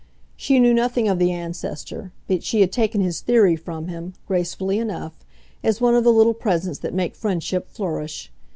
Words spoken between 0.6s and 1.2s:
nothing of